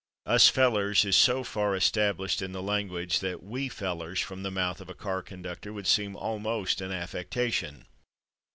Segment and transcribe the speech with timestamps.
[0.25, 4.81] "/Us/ fellers" is so far established in the language that "/we/ fellers," from the mouth
[4.81, 7.85] of a car conductor, would seem almost an affectation.